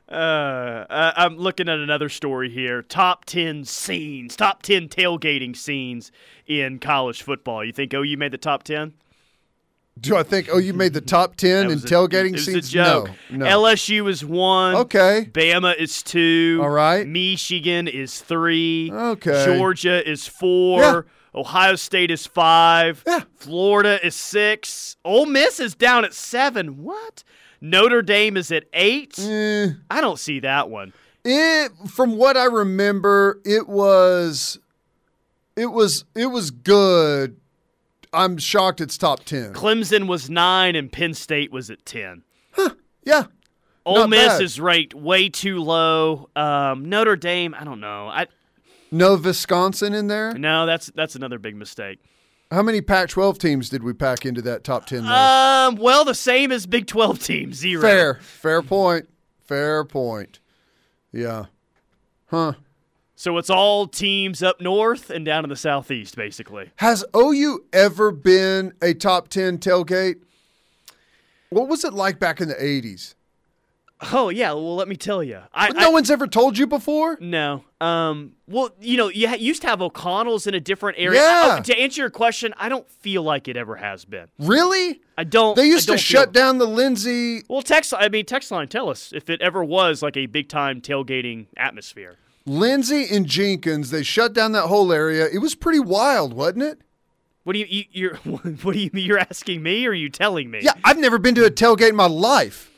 [0.09, 2.81] Uh, uh, I'm looking at another story here.
[2.81, 6.11] Top 10 scenes, top 10 tailgating scenes
[6.45, 7.63] in college football.
[7.63, 8.93] You think OU made the top 10?
[9.99, 12.69] Do I think, oh, you made the top 10 in a- tailgating it scenes?
[12.69, 13.09] joke.
[13.29, 13.45] No, no.
[13.45, 14.75] LSU is one.
[14.75, 15.29] Okay.
[15.31, 16.59] Bama is two.
[16.61, 17.07] All right.
[17.07, 18.91] Michigan is three.
[18.91, 19.45] Okay.
[19.45, 20.81] Georgia is four.
[20.81, 21.01] Yeah.
[21.35, 23.03] Ohio State is five.
[23.07, 23.21] Yeah.
[23.37, 24.97] Florida is six.
[25.05, 26.83] Ole Miss is down at seven.
[26.83, 27.23] What?
[27.61, 29.17] Notre Dame is at eight.
[29.19, 30.91] Eh, I don't see that one.
[31.23, 34.59] it, from what I remember, it was,
[35.55, 37.37] it was, it was good.
[38.13, 39.53] I'm shocked it's top 10.
[39.53, 42.23] Clemson was nine, and Penn State was at ten.
[42.51, 42.71] Huh,
[43.03, 43.23] Yeah.
[43.85, 44.41] Ole Not Miss bad.
[44.41, 46.29] is ranked way too low.
[46.37, 48.07] Um, Notre Dame, I don't know.
[48.07, 48.27] I
[48.91, 50.33] No Wisconsin in there?
[50.35, 51.99] no, that's that's another big mistake.
[52.49, 55.11] How many Pac 12 teams did we pack into that top 10 list?
[55.11, 57.81] Um, well, the same as Big Twelve teams, zero.
[57.81, 58.13] Fair.
[58.21, 59.09] Fair point.
[59.43, 60.39] Fair point.
[61.11, 61.45] Yeah.
[62.27, 62.53] Huh.
[63.15, 66.71] So it's all teams up north and down in the southeast, basically.
[66.77, 70.15] Has OU ever been a top 10 tailgate?
[71.49, 73.13] What was it like back in the 80s?
[74.11, 77.17] Oh yeah, well let me tell you, I, no I- one's ever told you before?
[77.21, 77.63] no.
[77.79, 81.21] Um, well you know you ha- used to have O'Connell's in a different area.
[81.21, 81.55] Yeah.
[81.57, 84.27] I- to answer your question, I don't feel like it ever has been.
[84.39, 84.99] Really?
[85.17, 85.55] I don't.
[85.55, 87.43] They used to don't shut feel- down the Lindsey.
[87.47, 87.93] Well, text.
[87.97, 88.67] I mean, text line.
[88.67, 92.17] Tell us if it ever was like a big time tailgating atmosphere.
[92.45, 95.27] Lindsey and Jenkins, they shut down that whole area.
[95.31, 96.81] It was pretty wild, wasn't it?
[97.43, 98.15] What do you, you you're
[98.63, 100.59] what do you you're asking me or are you telling me?
[100.61, 102.69] Yeah, I've never been to a tailgate in my life.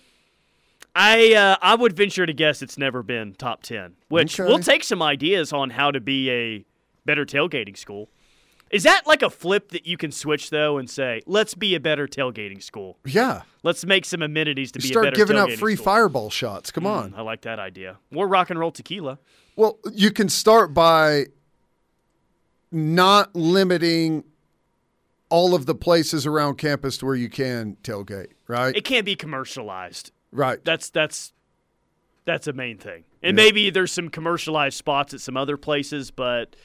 [0.95, 3.95] I uh, I would venture to guess it's never been top ten.
[4.07, 4.47] Which Okay.
[4.47, 6.66] we'll take some ideas on how to be a
[7.05, 8.09] better tailgating school.
[8.72, 11.80] Is that like a flip that you can switch though and say, let's be a
[11.80, 12.97] better tailgating school.
[13.05, 13.43] Yeah.
[13.61, 15.86] Let's make some amenities to be a Start giving out free school.
[15.86, 16.72] fireball shots.
[16.72, 17.13] Come on.
[17.16, 17.97] I like that idea.
[18.09, 19.20] More rock and roll tequila.
[19.56, 21.28] Well, you can start by
[22.72, 24.24] not limiting
[25.30, 28.76] all of the places around campus to where you can tailgate, right?
[28.76, 30.12] It can't be commercialized.
[30.32, 30.64] right.
[30.64, 31.34] That's that's
[32.26, 33.03] that's a main thing.
[33.22, 36.56] And maybe there's some commercialized spots at some other places, but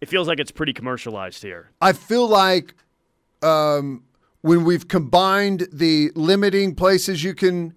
[0.00, 1.70] it feels like it's pretty commercialized here.
[1.80, 2.74] I feel like
[3.42, 4.04] um,
[4.42, 7.74] when we've combined the limiting places you can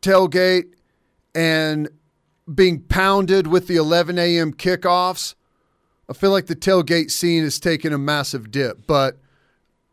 [0.00, 0.72] tailgate
[1.34, 1.88] and
[2.52, 4.52] being pounded with the 11 a.m.
[4.52, 5.34] kickoffs,
[6.08, 8.86] I feel like the tailgate scene is taking a massive dip.
[8.86, 9.18] But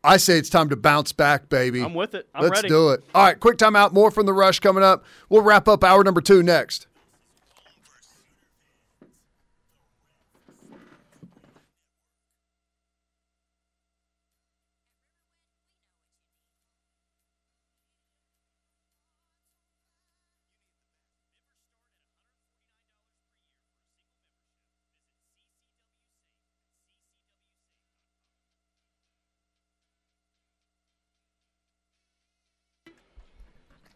[0.04, 1.82] I say it's time to bounce back, baby.
[1.82, 2.28] I'm with it.
[2.34, 2.70] I'm Let's ready.
[2.70, 3.04] do it.
[3.14, 3.94] All right, quick timeout.
[3.94, 5.04] More from the rush coming up.
[5.30, 6.88] We'll wrap up hour number two next.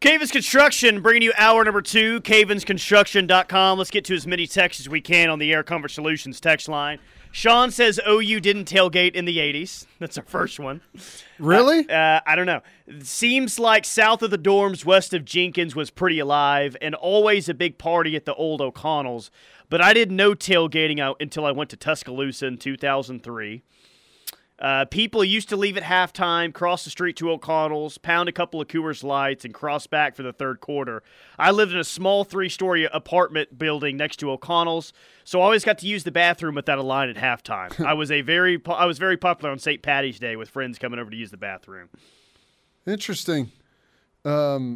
[0.04, 3.78] Cavens Construction bringing you hour number two, cavensconstruction.com.
[3.78, 6.68] Let's get to as many texts as we can on the Air Comfort Solutions text
[6.68, 6.99] line.
[7.32, 9.86] Sean says OU didn't tailgate in the 80s.
[9.99, 10.82] That's our first one.
[11.39, 11.89] Really?
[11.89, 12.60] Uh, I don't know.
[12.99, 17.54] Seems like south of the dorms, west of Jenkins was pretty alive and always a
[17.54, 19.32] big party at the old O'Connell's.
[19.70, 23.64] But I didn't know tailgating out until I went to Tuscaloosa in 2003.
[24.64, 28.61] Uh, people used to leave at halftime, cross the street to O'Connell's, pound a couple
[28.61, 31.03] of Coors Lights, and cross back for the third quarter.
[31.38, 34.93] I lived in a small three-story apartment building next to O'Connell's,
[35.26, 37.86] so I always got to use the bathroom without a line at halftime.
[37.86, 39.82] I was a very, po- I was very popular on St.
[39.82, 41.89] Patty's Day with friends coming over to use the bathroom.
[42.88, 43.51] Interesting.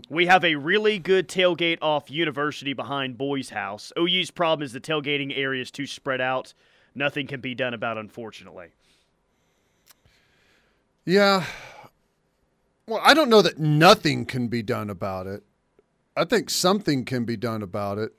[0.10, 3.94] We have a really good tailgate off University behind Boyd House.
[3.98, 6.54] OU's problem is the tailgating area is too spread out.
[6.94, 8.72] Nothing can be done about, unfortunately.
[11.08, 11.46] Yeah.
[12.86, 15.42] Well, I don't know that nothing can be done about it.
[16.18, 18.12] I think something can be done about it.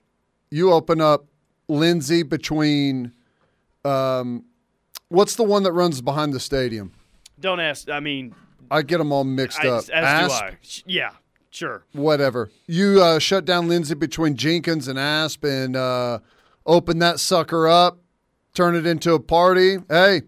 [0.50, 1.26] You open up
[1.68, 3.12] Lindsey between,
[3.84, 4.44] um,
[5.08, 6.92] what's the one that runs behind the stadium?
[7.38, 7.90] Don't ask.
[7.90, 8.34] I mean,
[8.70, 9.84] I get them all mixed I, up.
[9.84, 10.56] as Asp, do I.
[10.86, 11.10] Yeah,
[11.50, 11.84] sure.
[11.92, 12.48] Whatever.
[12.66, 16.20] You uh, shut down Lindsey between Jenkins and Asp and uh,
[16.64, 17.98] open that sucker up,
[18.54, 19.76] turn it into a party.
[19.90, 20.22] Hey,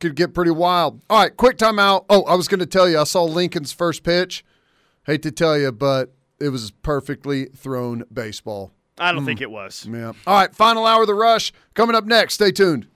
[0.00, 1.02] could get pretty wild.
[1.08, 2.06] All right, quick timeout.
[2.10, 4.44] Oh, I was going to tell you, I saw Lincoln's first pitch.
[5.04, 8.72] Hate to tell you, but it was perfectly thrown baseball.
[8.98, 9.26] I don't hmm.
[9.26, 9.86] think it was.
[9.90, 10.12] Yeah.
[10.26, 12.34] All right, final hour of the rush coming up next.
[12.34, 12.86] Stay tuned.